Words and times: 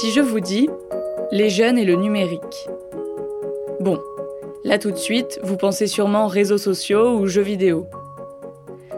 Si 0.00 0.12
je 0.12 0.20
vous 0.20 0.38
dis 0.38 0.70
les 1.32 1.50
jeunes 1.50 1.76
et 1.76 1.84
le 1.84 1.96
numérique. 1.96 2.68
Bon, 3.80 3.98
là 4.62 4.78
tout 4.78 4.92
de 4.92 4.96
suite, 4.96 5.40
vous 5.42 5.56
pensez 5.56 5.88
sûrement 5.88 6.28
réseaux 6.28 6.56
sociaux 6.56 7.18
ou 7.18 7.26
jeux 7.26 7.42
vidéo. 7.42 7.88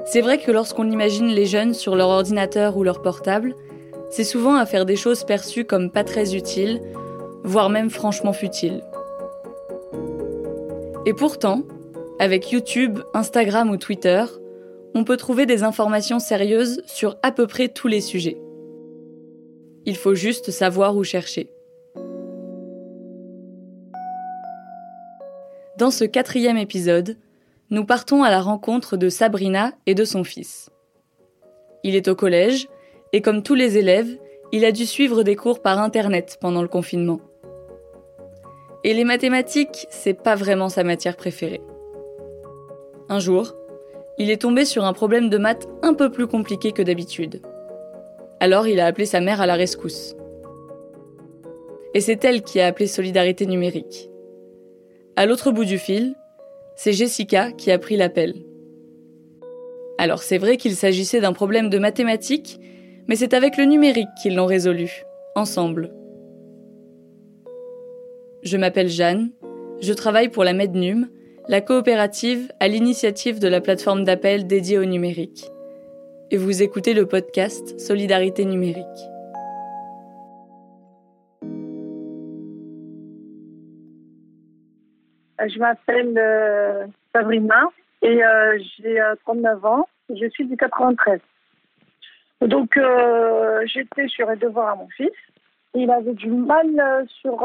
C'est 0.05 0.21
vrai 0.21 0.37
que 0.37 0.51
lorsqu'on 0.51 0.91
imagine 0.91 1.29
les 1.29 1.47
jeunes 1.47 1.73
sur 1.73 1.97
leur 1.97 2.11
ordinateur 2.11 2.77
ou 2.77 2.85
leur 2.85 3.01
portable, 3.01 3.57
c'est 4.11 4.25
souvent 4.25 4.57
à 4.57 4.67
faire 4.67 4.85
des 4.85 4.95
choses 4.95 5.25
perçues 5.25 5.65
comme 5.65 5.91
pas 5.91 6.05
très 6.05 6.37
utiles, 6.37 6.83
voire 7.45 7.71
même 7.71 7.89
franchement 7.89 8.35
futiles. 8.35 8.83
Et 11.07 11.15
pourtant, 11.15 11.63
avec 12.19 12.51
YouTube, 12.51 12.99
Instagram 13.15 13.71
ou 13.71 13.79
Twitter, 13.79 14.23
on 14.95 15.05
peut 15.05 15.17
trouver 15.17 15.47
des 15.47 15.63
informations 15.63 16.19
sérieuses 16.19 16.83
sur 16.85 17.17
à 17.23 17.33
peu 17.33 17.47
près 17.47 17.69
tous 17.69 17.89
les 17.89 18.03
sujets. 18.03 18.37
Il 19.87 19.97
faut 19.97 20.15
juste 20.15 20.51
savoir 20.51 20.97
où 20.97 21.05
chercher. 21.05 21.51
Dans 25.79 25.91
ce 25.91 26.05
quatrième 26.05 26.59
épisode, 26.59 27.17
nous 27.71 27.87
partons 27.87 28.23
à 28.23 28.31
la 28.31 28.43
rencontre 28.43 28.99
de 28.99 29.09
Sabrina 29.09 29.73
et 29.87 29.95
de 29.95 30.05
son 30.05 30.25
fils. 30.25 30.71
Il 31.83 31.97
est 31.97 32.09
au 32.09 32.15
collège 32.15 32.69
et 33.15 33.23
comme 33.23 33.43
tous 33.43 33.55
les 33.55 33.79
élèves, 33.79 34.19
il 34.53 34.65
a 34.67 34.73
dû 34.73 34.85
suivre 34.85 35.23
des 35.23 35.37
cours 35.37 35.63
par 35.63 35.79
Internet 35.79 36.37
pendant 36.41 36.63
le 36.63 36.69
confinement. 36.69 37.21
Et 38.85 38.93
les 38.93 39.05
mathématiques, 39.05 39.87
c'est 39.91 40.15
pas 40.15 40.35
vraiment 40.35 40.69
sa 40.69 40.85
matière 40.85 41.17
préférée. 41.17 41.63
Un 43.09 43.19
jour, 43.19 43.55
il 44.19 44.31
est 44.31 44.43
tombé 44.43 44.67
sur 44.67 44.85
un 44.85 44.93
problème 44.93 45.31
de 45.31 45.39
maths 45.39 45.67
un 45.83 45.95
peu 45.95 46.11
plus 46.11 46.27
compliqué 46.27 46.73
que 46.73 46.83
d'habitude. 46.83 47.41
Alors 48.43 48.67
il 48.67 48.81
a 48.81 48.87
appelé 48.87 49.05
sa 49.05 49.21
mère 49.21 49.43
à 49.43 49.47
la 49.47 49.55
rescousse. 49.55 50.17
Et 51.93 52.01
c'est 52.01 52.25
elle 52.25 52.41
qui 52.41 52.59
a 52.59 52.67
appelé 52.67 52.87
Solidarité 52.87 53.45
numérique. 53.45 54.11
À 55.17 55.27
l'autre 55.27 55.51
bout 55.51 55.67
du 55.67 55.77
fil, 55.77 56.15
c'est 56.75 56.95
Jessica 56.95 57.53
qui 57.53 57.71
a 57.71 57.79
pris 57.79 57.99
l'appel. 57.99 58.35
Alors 59.99 60.23
c'est 60.23 60.39
vrai 60.39 60.57
qu'il 60.57 60.75
s'agissait 60.75 61.21
d'un 61.21 61.35
problème 61.35 61.69
de 61.69 61.79
mathématiques, 61.79 62.59
mais 63.09 63.17
c'est 63.17 63.35
avec 63.35 63.59
le 63.59 63.65
numérique 63.65 64.09
qu'ils 64.23 64.37
l'ont 64.37 64.47
résolu, 64.47 65.03
ensemble. 65.35 65.93
Je 68.43 68.57
m'appelle 68.57 68.89
Jeanne, 68.89 69.33
je 69.83 69.93
travaille 69.93 70.31
pour 70.31 70.45
la 70.45 70.55
Mednum, 70.55 71.11
la 71.49 71.61
coopérative 71.61 72.51
à 72.59 72.69
l'initiative 72.69 73.39
de 73.39 73.49
la 73.49 73.61
plateforme 73.61 74.05
d'appel 74.05 74.47
dédiée 74.47 74.79
au 74.79 74.87
numérique 74.87 75.51
et 76.31 76.37
vous 76.37 76.63
écoutez 76.63 76.95
le 76.95 77.07
podcast 77.07 77.79
Solidarité 77.81 78.45
numérique. 78.45 78.87
Euh, 85.41 85.49
je 85.49 85.59
m'appelle 85.59 86.17
euh, 86.17 86.87
Sabrina 87.13 87.65
et 88.03 88.25
euh, 88.25 88.59
j'ai 88.79 89.01
39 89.25 89.65
ans. 89.65 89.89
Je 90.09 90.29
suis 90.29 90.47
du 90.47 90.57
93. 90.57 91.21
Donc 92.43 92.79
j'étais 93.67 94.09
sur 94.09 94.31
les 94.31 94.37
devoirs 94.37 94.71
à 94.71 94.77
mon 94.77 94.89
fils. 94.89 95.11
Il 95.75 95.91
avait 95.91 96.15
du 96.15 96.31
mal 96.31 97.07
sur 97.21 97.39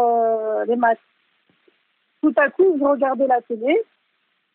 les 0.67 0.75
maths. 0.75 0.97
Tout 2.21 2.33
à 2.37 2.49
coup, 2.49 2.77
je 2.79 2.83
regardais 2.83 3.27
la 3.27 3.41
télé 3.41 3.83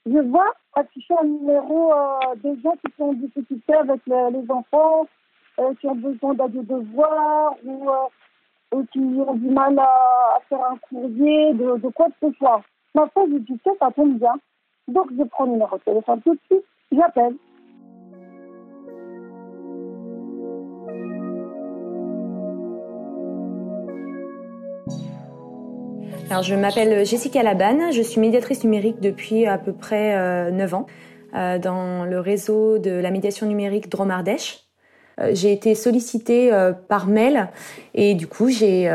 je 0.06 0.18
vois 0.18 0.52
afficher 0.74 1.14
un 1.20 1.24
numéro 1.24 1.92
euh, 1.92 2.34
des 2.36 2.60
gens 2.62 2.74
qui 2.84 2.92
sont 2.96 3.04
en 3.04 3.12
difficulté 3.12 3.74
avec 3.74 4.00
les, 4.06 4.50
enfants, 4.50 5.06
euh, 5.58 5.74
qui 5.80 5.86
ont 5.86 5.94
besoin 5.94 6.34
d'aide 6.34 6.52
de 6.52 6.62
devoirs 6.62 7.54
ou, 7.64 7.90
euh, 7.90 8.76
ou, 8.76 8.84
qui 8.92 8.98
ont 8.98 9.34
du 9.34 9.50
mal 9.50 9.78
à, 9.78 10.40
faire 10.48 10.64
un 10.64 10.76
courrier, 10.88 11.52
de, 11.54 11.76
de 11.78 11.88
quoi 11.88 12.06
que 12.06 12.28
ce 12.28 12.36
soit. 12.38 12.62
Ma 12.94 13.06
foi, 13.08 13.26
je 13.30 13.38
dis 13.38 13.60
ça, 13.64 13.70
ça 13.78 13.90
tombe 13.90 14.18
bien. 14.18 14.34
Donc, 14.88 15.08
je 15.16 15.22
prends 15.24 15.44
le 15.44 15.52
numéro 15.52 15.76
de 15.76 15.82
téléphone 15.82 16.20
tout 16.22 16.34
de 16.34 16.40
suite, 16.50 16.64
j'appelle. 16.90 17.36
Alors, 26.30 26.44
je 26.44 26.54
m'appelle 26.54 27.04
Jessica 27.04 27.42
Labanne, 27.42 27.92
je 27.92 28.02
suis 28.02 28.20
médiatrice 28.20 28.62
numérique 28.62 29.00
depuis 29.00 29.46
à 29.46 29.58
peu 29.58 29.72
près 29.72 30.14
euh, 30.16 30.52
9 30.52 30.74
ans 30.74 30.86
euh, 31.34 31.58
dans 31.58 32.04
le 32.04 32.20
réseau 32.20 32.78
de 32.78 32.92
la 32.92 33.10
médiation 33.10 33.48
numérique 33.48 33.88
Dromardèche. 33.88 34.60
Euh, 35.20 35.30
j'ai 35.32 35.52
été 35.52 35.74
sollicitée 35.74 36.52
euh, 36.52 36.72
par 36.72 37.08
mail 37.08 37.48
et 37.94 38.14
du 38.14 38.28
coup 38.28 38.48
j'ai 38.48 38.88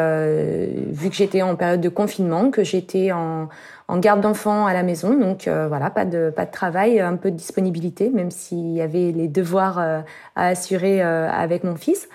vu 0.93 1.09
que 1.09 1.15
j'étais 1.15 1.41
en 1.41 1.57
période 1.57 1.81
de 1.81 1.89
confinement, 1.89 2.51
que 2.51 2.63
j'étais 2.63 3.11
en, 3.11 3.49
en 3.89 3.97
garde 3.97 4.21
d'enfants 4.21 4.65
à 4.65 4.73
la 4.73 4.83
maison, 4.83 5.13
donc 5.19 5.49
voilà 5.49 5.89
pas 5.89 6.05
de 6.05 6.31
pas 6.33 6.45
de 6.45 6.51
travail, 6.51 7.01
un 7.01 7.17
peu 7.17 7.31
de 7.31 7.35
disponibilité, 7.35 8.11
même 8.11 8.31
s'il 8.31 8.71
y 8.71 8.79
avait 8.79 9.11
les 9.11 9.27
devoirs 9.27 9.77
à 9.77 10.03
assurer 10.47 11.01
avec 11.01 11.65
mon 11.65 11.75
fils. 11.75 12.07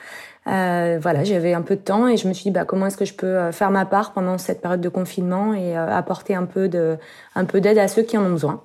Euh, 0.46 0.98
voilà, 1.00 1.22
j'avais 1.22 1.52
un 1.52 1.62
peu 1.62 1.76
de 1.76 1.80
temps 1.80 2.08
et 2.08 2.16
je 2.16 2.26
me 2.26 2.32
suis 2.32 2.44
dit 2.44 2.50
bah, 2.50 2.64
comment 2.64 2.86
est-ce 2.86 2.96
que 2.96 3.04
je 3.04 3.14
peux 3.14 3.26
euh, 3.26 3.52
faire 3.52 3.70
ma 3.70 3.84
part 3.84 4.12
pendant 4.12 4.38
cette 4.38 4.62
période 4.62 4.80
de 4.80 4.88
confinement 4.88 5.52
et 5.52 5.76
euh, 5.76 5.94
apporter 5.94 6.34
un 6.34 6.46
peu 6.46 6.68
de, 6.68 6.96
un 7.34 7.44
peu 7.44 7.60
d'aide 7.60 7.78
à 7.78 7.88
ceux 7.88 8.02
qui 8.02 8.16
en 8.16 8.24
ont 8.24 8.30
besoin. 8.30 8.62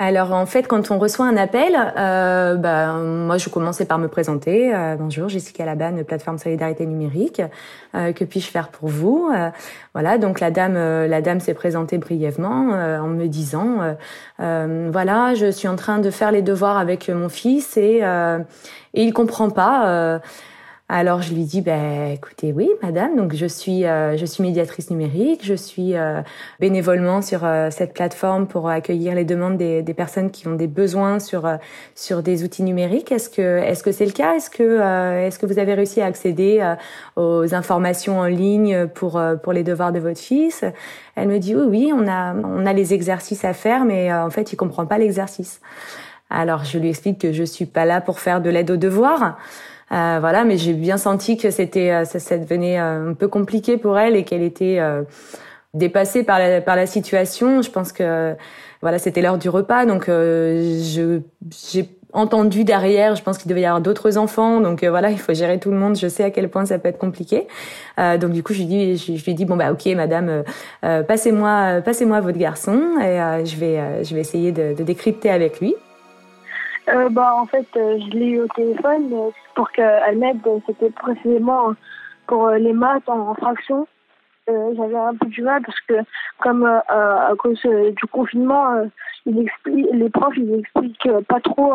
Alors 0.00 0.32
en 0.32 0.46
fait, 0.46 0.66
quand 0.66 0.90
on 0.90 0.98
reçoit 0.98 1.26
un 1.26 1.36
appel, 1.36 1.74
euh, 1.76 2.54
bah, 2.56 2.94
moi 2.94 3.36
je 3.36 3.50
commençais 3.50 3.84
par 3.84 3.98
me 3.98 4.08
présenter. 4.08 4.72
bonjour, 4.98 5.28
Jessica 5.28 5.66
Labanne, 5.66 6.02
plateforme 6.04 6.38
solidarité 6.38 6.86
numérique. 6.86 7.42
que 7.92 8.24
puis-je 8.24 8.46
faire 8.46 8.68
pour 8.68 8.88
vous? 8.88 9.30
Voilà, 9.92 10.16
donc 10.16 10.40
la 10.40 10.50
dame, 10.50 10.72
la 10.72 11.20
dame 11.20 11.38
s'est 11.38 11.52
présentée 11.52 11.98
brièvement 11.98 12.70
en 12.70 13.08
me 13.08 13.26
disant, 13.26 13.94
voilà, 14.38 15.34
je 15.34 15.50
suis 15.50 15.68
en 15.68 15.76
train 15.76 15.98
de 15.98 16.10
faire 16.10 16.32
les 16.32 16.40
devoirs 16.40 16.78
avec 16.78 17.10
mon 17.10 17.28
fils 17.28 17.76
et, 17.76 17.98
et 17.98 19.02
il 19.02 19.12
comprend 19.12 19.50
pas. 19.50 20.18
Alors 20.92 21.22
je 21.22 21.32
lui 21.32 21.44
dis, 21.44 21.60
ben 21.60 22.10
écoutez, 22.10 22.52
oui, 22.52 22.68
madame. 22.82 23.14
Donc 23.14 23.32
je 23.32 23.46
suis, 23.46 23.86
euh, 23.86 24.16
je 24.16 24.26
suis 24.26 24.42
médiatrice 24.42 24.90
numérique, 24.90 25.42
je 25.44 25.54
suis 25.54 25.94
euh, 25.94 26.20
bénévolement 26.58 27.22
sur 27.22 27.44
euh, 27.44 27.68
cette 27.70 27.94
plateforme 27.94 28.48
pour 28.48 28.68
accueillir 28.68 29.14
les 29.14 29.24
demandes 29.24 29.56
des, 29.56 29.82
des, 29.82 29.94
personnes 29.94 30.32
qui 30.32 30.48
ont 30.48 30.56
des 30.56 30.66
besoins 30.66 31.20
sur 31.20 31.48
sur 31.94 32.24
des 32.24 32.42
outils 32.42 32.64
numériques. 32.64 33.12
Est-ce 33.12 33.30
que 33.30 33.58
est-ce 33.58 33.84
que 33.84 33.92
c'est 33.92 34.04
le 34.04 34.10
cas? 34.10 34.34
Est-ce 34.34 34.50
que 34.50 34.80
est-ce 35.28 35.38
que 35.38 35.46
vous 35.46 35.60
avez 35.60 35.74
réussi 35.74 36.00
à 36.00 36.06
accéder 36.06 36.74
aux 37.14 37.54
informations 37.54 38.18
en 38.18 38.26
ligne 38.26 38.88
pour 38.88 39.22
pour 39.44 39.52
les 39.52 39.62
devoirs 39.62 39.92
de 39.92 40.00
votre 40.00 40.18
fils? 40.18 40.64
Elle 41.14 41.28
me 41.28 41.38
dit 41.38 41.54
oui, 41.54 41.66
oui, 41.68 41.92
on 41.94 42.08
a 42.08 42.34
on 42.34 42.66
a 42.66 42.72
les 42.72 42.94
exercices 42.94 43.44
à 43.44 43.52
faire, 43.52 43.84
mais 43.84 44.12
en 44.12 44.30
fait 44.30 44.52
il 44.52 44.56
comprend 44.56 44.86
pas 44.86 44.98
l'exercice. 44.98 45.60
Alors 46.30 46.64
je 46.64 46.78
lui 46.78 46.88
explique 46.88 47.20
que 47.20 47.32
je 47.32 47.44
suis 47.44 47.66
pas 47.66 47.84
là 47.84 48.00
pour 48.00 48.18
faire 48.18 48.40
de 48.40 48.50
l'aide 48.50 48.72
aux 48.72 48.76
devoirs. 48.76 49.36
Euh, 49.92 50.18
voilà, 50.20 50.44
mais 50.44 50.56
j'ai 50.56 50.72
bien 50.72 50.96
senti 50.96 51.36
que 51.36 51.50
c'était, 51.50 51.90
euh, 51.90 52.04
ça, 52.04 52.20
ça, 52.20 52.38
devenait 52.38 52.78
euh, 52.78 53.10
un 53.10 53.14
peu 53.14 53.26
compliqué 53.26 53.76
pour 53.76 53.98
elle 53.98 54.14
et 54.14 54.24
qu'elle 54.24 54.42
était 54.42 54.80
dépassée 55.74 56.22
par 56.22 56.38
la, 56.38 56.60
par 56.60 56.76
la 56.76 56.86
situation. 56.86 57.62
Je 57.62 57.70
pense 57.70 57.92
que 57.92 58.34
voilà, 58.82 58.98
c'était 58.98 59.20
l'heure 59.20 59.38
du 59.38 59.48
repas, 59.48 59.86
donc 59.86 60.04
je 60.06 61.20
j'ai 61.50 61.88
entendu 62.12 62.64
derrière, 62.64 63.14
je 63.14 63.22
pense 63.22 63.38
qu'il 63.38 63.48
devait 63.48 63.60
y 63.60 63.66
avoir 63.66 63.80
d'autres 63.80 64.18
enfants, 64.18 64.60
donc 64.60 64.82
voilà, 64.84 65.10
il 65.10 65.18
faut 65.18 65.32
gérer 65.32 65.60
tout 65.60 65.70
le 65.70 65.76
monde. 65.76 65.96
Je 65.96 66.08
sais 66.08 66.24
à 66.24 66.30
quel 66.30 66.48
point 66.48 66.66
ça 66.66 66.78
peut 66.78 66.88
être 66.88 66.98
compliqué. 66.98 67.46
Euh, 67.98 68.18
donc 68.18 68.32
du 68.32 68.42
coup, 68.42 68.52
je 68.52 68.60
lui 68.60 68.66
dis, 68.66 68.96
je, 68.96 69.24
lui 69.24 69.34
dis 69.34 69.44
bon 69.44 69.56
bah 69.56 69.72
ok, 69.72 69.86
madame, 69.94 70.44
euh, 70.84 71.02
passez-moi, 71.02 71.80
passez-moi 71.84 72.20
votre 72.20 72.38
garçon 72.38 72.80
et 73.00 73.44
je 73.44 73.56
vais, 73.56 74.04
je 74.04 74.14
vais 74.14 74.20
essayer 74.20 74.52
de, 74.52 74.74
de 74.74 74.82
décrypter 74.82 75.30
avec 75.30 75.60
lui. 75.60 75.74
Euh, 76.92 77.08
bah, 77.08 77.34
en 77.36 77.46
fait, 77.46 77.66
euh, 77.76 77.98
je 77.98 78.10
l'ai 78.16 78.26
eu 78.30 78.40
au 78.40 78.48
téléphone 78.48 79.10
euh, 79.12 79.30
pour 79.54 79.70
qu'elle 79.70 80.18
m'aide. 80.18 80.38
C'était 80.66 80.90
précisément 80.90 81.74
pour 82.26 82.50
les 82.50 82.72
maths 82.72 83.08
en, 83.08 83.34
fraction. 83.34 83.86
J'avais 84.48 84.96
un 84.96 85.14
peu 85.14 85.28
du 85.28 85.42
mal 85.42 85.62
parce 85.64 85.78
que, 85.82 85.94
comme 86.40 86.64
à 86.64 87.32
cause 87.38 87.60
du 87.62 88.06
confinement, 88.10 88.84
les 89.24 90.10
profs 90.10 90.36
ils 90.36 90.58
expliquent 90.58 91.08
pas 91.28 91.38
trop 91.38 91.72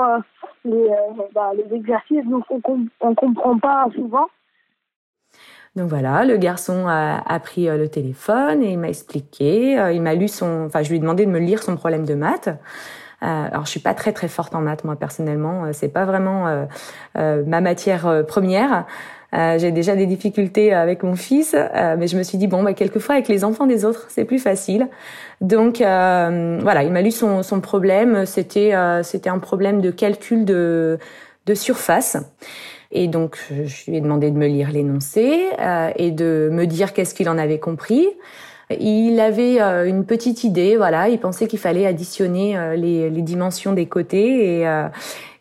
les, 0.65 0.89
bah, 1.33 1.51
les 1.55 1.73
exercices, 1.73 2.25
donc 2.25 2.43
on, 2.49 2.59
on 2.99 3.15
comprend 3.15 3.57
pas 3.59 3.87
souvent. 3.95 4.27
Donc 5.77 5.87
voilà, 5.87 6.25
le 6.25 6.35
garçon 6.35 6.85
a, 6.89 7.23
a 7.25 7.39
pris 7.39 7.67
le 7.67 7.87
téléphone 7.87 8.61
et 8.61 8.73
il 8.73 8.79
m'a 8.79 8.89
expliqué. 8.89 9.77
il 9.93 10.01
m'a 10.01 10.15
lu 10.15 10.27
son, 10.27 10.65
enfin, 10.65 10.83
je 10.83 10.89
lui 10.89 10.97
ai 10.97 10.99
demandé 10.99 11.25
de 11.25 11.31
me 11.31 11.39
lire 11.39 11.63
son 11.63 11.77
problème 11.77 12.05
de 12.05 12.15
maths. 12.15 12.49
Euh, 13.23 13.47
alors 13.51 13.65
je 13.65 13.71
suis 13.71 13.79
pas 13.79 13.93
très 13.93 14.11
très 14.11 14.27
forte 14.27 14.55
en 14.55 14.61
maths 14.61 14.83
moi 14.83 14.95
personnellement, 14.95 15.65
euh, 15.65 15.69
c'est 15.73 15.87
pas 15.87 16.05
vraiment 16.05 16.65
euh, 17.17 17.43
ma 17.45 17.61
matière 17.61 18.23
première. 18.27 18.85
j'ai 19.33 19.71
déjà 19.71 19.95
des 19.95 20.05
difficultés 20.05 20.73
avec 20.73 21.03
mon 21.03 21.15
fils, 21.15 21.55
mais 21.97 22.07
je 22.07 22.17
me 22.17 22.23
suis 22.23 22.37
dit 22.37 22.47
bon, 22.47 22.63
bah, 22.63 22.73
quelquefois 22.73 23.15
avec 23.15 23.27
les 23.27 23.43
enfants 23.43 23.67
des 23.67 23.83
autres, 23.83 24.05
c'est 24.09 24.25
plus 24.25 24.39
facile. 24.39 24.87
Donc 25.41 25.77
voilà, 25.79 26.83
il 26.83 26.91
m'a 26.91 27.01
lu 27.01 27.11
son, 27.11 27.43
son 27.43 27.59
problème. 27.59 28.25
C'était 28.25 28.73
c'était 29.03 29.29
un 29.29 29.39
problème 29.39 29.81
de 29.81 29.91
calcul 29.91 30.45
de 30.45 30.99
de 31.45 31.53
surface. 31.53 32.17
Et 32.91 33.07
donc, 33.09 33.37
je 33.49 33.91
lui 33.91 33.97
ai 33.97 34.01
demandé 34.01 34.31
de 34.31 34.37
me 34.37 34.47
lire 34.47 34.71
l'énoncé 34.71 35.47
euh, 35.59 35.91
et 35.97 36.11
de 36.11 36.49
me 36.51 36.65
dire 36.65 36.93
qu'est-ce 36.93 37.13
qu'il 37.13 37.27
en 37.27 37.37
avait 37.37 37.59
compris. 37.59 38.07
Il 38.71 39.19
avait 39.19 39.61
euh, 39.61 39.87
une 39.87 40.05
petite 40.05 40.43
idée, 40.43 40.75
voilà. 40.75 41.09
Il 41.09 41.19
pensait 41.19 41.47
qu'il 41.47 41.59
fallait 41.59 41.85
additionner 41.85 42.57
euh, 42.57 42.75
les, 42.75 43.09
les, 43.09 43.21
dimensions 43.21 43.73
des 43.73 43.85
côtés 43.85 44.59
et, 44.59 44.67
euh, 44.67 44.87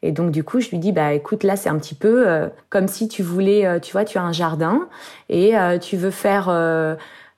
et 0.02 0.12
donc 0.12 0.30
du 0.30 0.44
coup, 0.44 0.60
je 0.60 0.68
lui 0.70 0.78
dis 0.78 0.92
bah 0.92 1.14
écoute, 1.14 1.42
là 1.42 1.56
c'est 1.56 1.70
un 1.70 1.78
petit 1.78 1.94
peu 1.94 2.26
comme 2.68 2.88
si 2.88 3.08
tu 3.08 3.22
voulais, 3.22 3.80
tu 3.80 3.92
vois, 3.92 4.04
tu 4.04 4.18
as 4.18 4.22
un 4.22 4.32
jardin 4.32 4.86
et 5.30 5.54
tu 5.80 5.96
veux 5.96 6.10
faire 6.10 6.44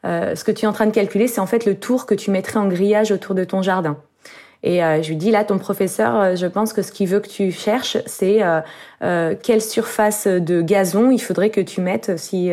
ce 0.03 0.45
que 0.45 0.51
tu 0.51 0.65
es 0.65 0.69
en 0.69 0.73
train 0.73 0.87
de 0.87 0.91
calculer, 0.91 1.29
c'est 1.29 1.41
en 1.41 1.47
fait 1.47 1.65
le 1.65 1.77
tour 1.77 2.07
que 2.07 2.15
tu 2.17 2.33
mettrais 2.33 2.59
en 2.59 2.67
grillage 2.67 3.13
autour 3.13 3.37
de 3.37 3.45
ton 3.45 3.63
jardin. 3.63 3.97
Et 4.67 4.83
euh, 4.83 5.01
je 5.01 5.11
lui 5.11 5.17
dis 5.17 5.31
là, 5.31 5.45
ton 5.45 5.59
professeur, 5.59 6.17
euh, 6.17 6.35
je 6.35 6.47
pense 6.49 6.73
que 6.73 6.83
ce 6.83 6.91
qu'il 6.91 7.07
veut 7.07 7.21
que 7.21 7.29
tu 7.29 7.53
cherches, 7.53 7.99
c'est 8.05 8.41
euh, 8.43 9.35
quelle 9.41 9.63
surface 9.63 10.27
de 10.27 10.61
gazon 10.61 11.13
il 11.13 11.21
faudrait 11.21 11.51
que 11.51 11.61
tu 11.61 11.81
mettes 11.81 12.19
si 12.19 12.51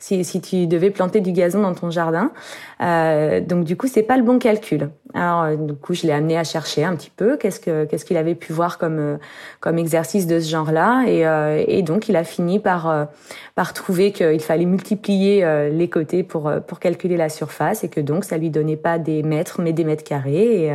si, 0.00 0.24
si 0.24 0.40
tu 0.40 0.66
devais 0.66 0.90
planter 0.90 1.20
du 1.20 1.30
gazon 1.30 1.60
dans 1.60 1.74
ton 1.74 1.90
jardin. 1.90 2.32
donc 2.80 3.64
du 3.64 3.76
coup, 3.76 3.86
c'est 3.86 4.02
pas 4.02 4.16
le 4.16 4.24
bon 4.24 4.38
calcul. 4.40 4.90
Alors 5.14 5.56
du 5.56 5.74
coup, 5.74 5.94
je 5.94 6.06
l'ai 6.06 6.12
amené 6.12 6.36
à 6.36 6.44
chercher 6.44 6.82
un 6.82 6.96
petit 6.96 7.12
peu 7.14 7.36
qu'est-ce 7.36 7.60
que 7.60 7.84
qu'est-ce 7.84 8.04
qu'il 8.04 8.16
avait 8.16 8.34
pu 8.34 8.52
voir 8.52 8.78
comme 8.78 9.18
comme 9.60 9.78
exercice 9.78 10.26
de 10.26 10.40
ce 10.40 10.48
genre-là, 10.48 11.04
et, 11.06 11.78
et 11.78 11.82
donc 11.82 12.08
il 12.08 12.16
a 12.16 12.24
fini 12.24 12.58
par 12.58 13.08
par 13.54 13.74
trouver 13.74 14.12
qu'il 14.12 14.40
fallait 14.40 14.64
multiplier 14.64 15.46
les 15.70 15.88
côtés 15.88 16.22
pour 16.22 16.50
pour 16.66 16.80
calculer 16.80 17.18
la 17.18 17.28
surface 17.28 17.84
et 17.84 17.88
que 17.88 18.00
donc 18.00 18.24
ça 18.24 18.38
lui 18.38 18.50
donnait 18.50 18.76
pas 18.76 18.98
des 18.98 19.22
mètres 19.22 19.60
mais 19.60 19.74
des 19.74 19.84
mètres 19.84 20.04
carrés 20.04 20.74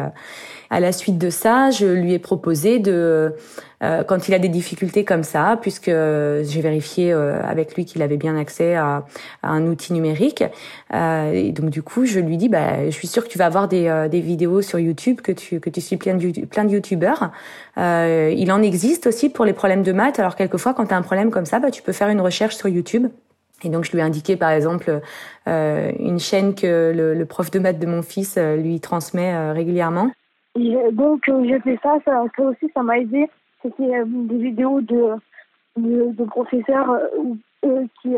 à 0.71 0.79
la 0.79 0.93
suite 0.93 1.17
de 1.17 1.29
ça, 1.29 1.69
je 1.69 1.85
lui 1.85 2.13
ai 2.13 2.19
proposé 2.19 2.79
de, 2.79 3.35
euh, 3.83 4.03
quand 4.05 4.29
il 4.29 4.33
a 4.33 4.39
des 4.39 4.47
difficultés 4.47 5.03
comme 5.03 5.23
ça, 5.23 5.59
puisque 5.61 5.89
j'ai 5.89 6.61
vérifié 6.61 7.11
euh, 7.11 7.43
avec 7.43 7.75
lui 7.75 7.83
qu'il 7.83 8.01
avait 8.01 8.15
bien 8.15 8.37
accès 8.37 8.75
à, 8.75 9.05
un 9.43 9.67
outil 9.67 9.91
numérique, 9.91 10.45
euh, 10.93 11.33
et 11.33 11.51
donc 11.51 11.71
du 11.71 11.83
coup, 11.83 12.05
je 12.05 12.21
lui 12.21 12.37
dis, 12.37 12.47
bah, 12.47 12.85
je 12.85 12.91
suis 12.91 13.09
sûre 13.09 13.25
que 13.25 13.29
tu 13.29 13.37
vas 13.37 13.47
avoir 13.47 13.67
des, 13.67 14.07
des 14.09 14.21
vidéos 14.21 14.61
sur 14.61 14.79
YouTube, 14.79 15.19
que 15.19 15.33
tu 15.33 15.59
que 15.59 15.69
tu 15.69 15.81
suis 15.81 15.97
plein 15.97 16.15
de 16.15 16.45
plein 16.45 16.63
de 16.63 16.71
YouTubeurs. 16.71 17.31
il 17.77 18.51
en 18.51 18.61
existe 18.61 19.07
aussi 19.07 19.29
pour 19.29 19.43
les 19.43 19.53
problèmes 19.53 19.83
de 19.83 19.91
maths. 19.91 20.19
Alors 20.19 20.37
quelquefois, 20.37 20.73
quand 20.73 20.85
tu 20.85 20.93
as 20.93 20.97
un 20.97 21.01
problème 21.01 21.31
comme 21.31 21.45
ça, 21.45 21.59
bah, 21.59 21.69
tu 21.69 21.81
peux 21.81 21.91
faire 21.91 22.07
une 22.07 22.21
recherche 22.21 22.55
sur 22.55 22.69
YouTube. 22.69 23.07
Et 23.63 23.69
donc 23.69 23.83
je 23.83 23.91
lui 23.91 23.99
ai 23.99 24.01
indiqué 24.01 24.37
par 24.37 24.51
exemple 24.51 25.01
euh, 25.47 25.91
une 25.99 26.19
chaîne 26.19 26.55
que 26.55 26.93
le, 26.95 27.13
le, 27.13 27.25
prof 27.25 27.51
de 27.51 27.59
maths 27.59 27.77
de 27.77 27.85
mon 27.85 28.01
fils 28.01 28.37
lui 28.37 28.79
transmet 28.79 29.51
régulièrement. 29.51 30.11
Et 30.55 30.91
donc, 30.91 31.27
euh, 31.29 31.45
j'ai 31.45 31.59
fait 31.61 31.79
ça, 31.81 31.97
ça, 32.05 32.23
aussi, 32.39 32.69
ça 32.73 32.83
m'a 32.83 32.99
aidé. 32.99 33.29
C'était 33.61 33.95
euh, 33.95 34.05
des 34.05 34.37
vidéos 34.37 34.81
de, 34.81 35.15
de, 35.77 36.23
professeurs 36.25 36.99
euh, 37.65 37.85
qui, 38.01 38.15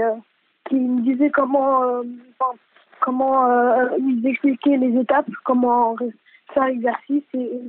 qui 0.68 0.76
me 0.76 1.02
disaient 1.02 1.30
comment, 1.30 2.02
comment 3.02 3.48
ils 3.98 4.26
expliquaient 4.26 4.78
les 4.78 5.00
étapes, 5.00 5.30
comment 5.44 5.96
faire 6.54 6.68
l'exercice. 6.68 7.24
Et, 7.34 7.62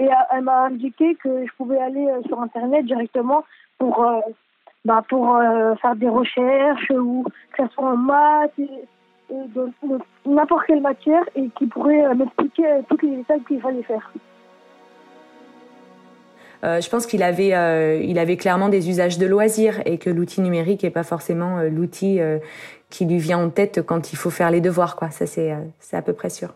et 0.00 0.08
elle 0.32 0.42
m'a 0.42 0.64
indiqué 0.64 1.14
que 1.14 1.46
je 1.46 1.52
pouvais 1.56 1.78
aller 1.78 2.06
sur 2.26 2.42
Internet 2.42 2.84
directement 2.84 3.44
pour, 3.78 4.04
bah, 4.84 5.04
pour 5.08 5.38
faire 5.80 5.96
des 5.96 6.08
recherches 6.08 6.90
ou 6.90 7.24
que 7.52 7.64
ce 7.64 7.72
soit 7.72 7.92
en 7.92 7.96
maths 7.96 8.60
de, 9.30 9.70
n'importe 10.26 10.66
quelle 10.66 10.80
matière 10.80 11.22
et 11.34 11.48
qui 11.56 11.66
pourrait 11.66 12.04
euh, 12.04 12.14
m'expliquer 12.14 12.66
euh, 12.66 12.80
toutes 12.88 13.02
les 13.02 13.20
étapes 13.20 13.44
qu'il 13.46 13.60
fallait 13.60 13.82
faire. 13.82 14.12
Euh, 16.64 16.80
je 16.80 16.88
pense 16.88 17.06
qu'il 17.06 17.22
avait, 17.22 18.02
il 18.06 18.18
avait 18.18 18.38
clairement 18.38 18.70
des 18.70 18.88
usages 18.88 19.18
de 19.18 19.26
loisirs 19.26 19.82
et 19.84 19.98
que 19.98 20.08
l'outil 20.08 20.40
numérique 20.40 20.82
n'est 20.82 20.90
pas 20.90 21.02
forcément 21.02 21.60
l'outil 21.62 22.20
qui 22.88 23.04
lui 23.04 23.18
vient 23.18 23.38
en 23.38 23.50
tête 23.50 23.82
quand 23.82 24.14
il 24.14 24.16
faut 24.16 24.30
faire 24.30 24.50
les 24.50 24.62
devoirs. 24.62 24.96
Quoi. 24.96 25.10
Ça, 25.10 25.26
c'est, 25.26 25.54
c'est 25.78 25.98
à 25.98 26.00
peu 26.00 26.14
près 26.14 26.30
sûr. 26.30 26.54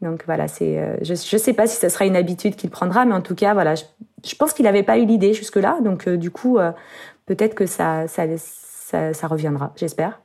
Donc 0.00 0.22
voilà, 0.24 0.48
c'est, 0.48 0.98
je 1.02 1.12
ne 1.12 1.38
sais 1.38 1.52
pas 1.52 1.66
si 1.66 1.76
ça 1.76 1.90
sera 1.90 2.06
une 2.06 2.16
habitude 2.16 2.56
qu'il 2.56 2.70
prendra, 2.70 3.04
mais 3.04 3.12
en 3.14 3.20
tout 3.20 3.34
cas, 3.34 3.52
voilà, 3.52 3.74
je, 3.74 3.84
je 4.26 4.34
pense 4.36 4.54
qu'il 4.54 4.64
n'avait 4.64 4.82
pas 4.82 4.96
eu 4.96 5.04
l'idée 5.04 5.34
jusque-là. 5.34 5.80
Donc 5.82 6.08
du 6.08 6.30
coup, 6.30 6.58
peut-être 7.26 7.54
que 7.54 7.66
ça, 7.66 8.06
ça, 8.08 9.12
ça 9.12 9.26
reviendra, 9.26 9.74
j'espère. 9.76 10.18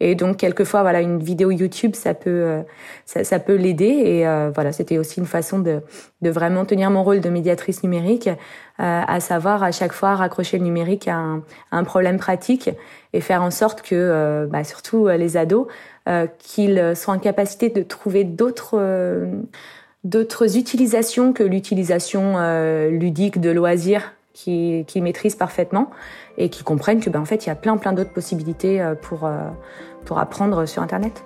Et 0.00 0.14
donc 0.14 0.36
quelquefois 0.36 0.82
voilà 0.82 1.00
une 1.00 1.22
vidéo 1.22 1.50
YouTube 1.50 1.94
ça 1.94 2.12
peut 2.12 2.30
euh, 2.30 2.62
ça, 3.06 3.24
ça, 3.24 3.38
peut 3.38 3.54
l'aider. 3.54 4.02
Et 4.04 4.26
euh, 4.26 4.50
voilà 4.54 4.72
c'était 4.72 4.98
aussi 4.98 5.20
une 5.20 5.26
façon 5.26 5.58
de, 5.58 5.80
de 6.22 6.30
vraiment 6.30 6.64
tenir 6.64 6.90
mon 6.90 7.02
rôle 7.02 7.20
de 7.20 7.30
médiatrice 7.30 7.82
numérique, 7.82 8.28
euh, 8.28 8.32
à 8.78 9.20
savoir 9.20 9.62
à 9.62 9.72
chaque 9.72 9.92
fois 9.92 10.14
raccrocher 10.16 10.58
le 10.58 10.64
numérique 10.64 11.08
à 11.08 11.16
un, 11.16 11.42
un 11.72 11.84
problème 11.84 12.18
pratique 12.18 12.70
et 13.12 13.20
faire 13.20 13.42
en 13.42 13.50
sorte 13.50 13.82
que 13.82 14.46
bah, 14.50 14.64
surtout 14.64 15.08
les 15.08 15.36
ados 15.38 15.66
qu'ils 16.38 16.94
soient 16.94 17.14
en 17.14 17.18
capacité 17.18 17.70
de 17.70 17.82
trouver 17.82 18.24
d'autres 18.24 19.26
d'autres 20.04 20.58
utilisations 20.58 21.32
que 21.32 21.42
l'utilisation 21.42 22.36
ludique 22.90 23.40
de 23.40 23.50
loisirs 23.50 24.15
qui, 24.36 25.00
maîtrisent 25.00 25.34
parfaitement 25.34 25.90
et 26.36 26.50
qui 26.50 26.62
comprennent 26.62 27.00
que 27.00 27.10
ben, 27.10 27.20
en 27.20 27.24
fait 27.24 27.46
il 27.46 27.48
y 27.48 27.52
a 27.52 27.54
plein 27.54 27.76
plein 27.78 27.92
d'autres 27.92 28.12
possibilités 28.12 28.80
euh, 28.80 28.94
euh, 29.22 29.50
pour 30.04 30.18
apprendre 30.18 30.66
sur 30.66 30.82
internet. 30.82 31.24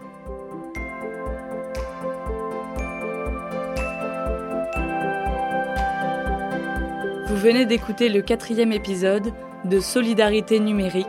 Vous 7.29 7.37
venez 7.37 7.65
d'écouter 7.65 8.09
le 8.09 8.23
quatrième 8.23 8.73
épisode 8.73 9.33
de 9.65 9.81
Solidarité 9.81 10.59
numérique, 10.59 11.07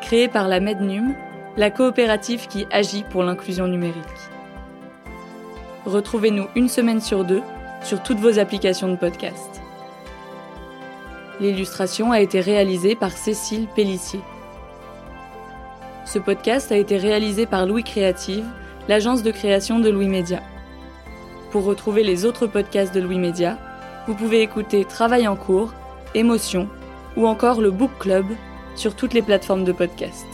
créé 0.00 0.28
par 0.28 0.48
la 0.48 0.60
Mednum, 0.60 1.14
la 1.56 1.70
coopérative 1.70 2.48
qui 2.48 2.66
agit 2.70 3.04
pour 3.10 3.22
l'inclusion 3.22 3.66
numérique. 3.66 4.02
Retrouvez-nous 5.86 6.46
une 6.54 6.68
semaine 6.68 7.00
sur 7.00 7.24
deux 7.24 7.42
sur 7.82 8.02
toutes 8.02 8.18
vos 8.18 8.38
applications 8.38 8.88
de 8.88 8.96
podcast. 8.96 9.59
L'illustration 11.40 12.12
a 12.12 12.20
été 12.20 12.40
réalisée 12.40 12.94
par 12.94 13.12
Cécile 13.12 13.66
Pellissier. 13.74 14.20
Ce 16.04 16.18
podcast 16.18 16.70
a 16.70 16.76
été 16.76 16.98
réalisé 16.98 17.46
par 17.46 17.64
Louis 17.64 17.82
Créative, 17.82 18.44
l'agence 18.88 19.22
de 19.22 19.30
création 19.30 19.78
de 19.78 19.88
Louis 19.88 20.08
Média. 20.08 20.42
Pour 21.50 21.64
retrouver 21.64 22.04
les 22.04 22.26
autres 22.26 22.46
podcasts 22.46 22.94
de 22.94 23.00
Louis 23.00 23.18
Média, 23.18 23.56
vous 24.06 24.14
pouvez 24.14 24.42
écouter 24.42 24.84
Travail 24.84 25.26
en 25.26 25.36
cours, 25.36 25.72
Émotion 26.14 26.68
ou 27.16 27.26
encore 27.26 27.62
le 27.62 27.70
Book 27.70 27.92
Club 27.98 28.26
sur 28.74 28.94
toutes 28.94 29.14
les 29.14 29.22
plateformes 29.22 29.64
de 29.64 29.72
podcast. 29.72 30.26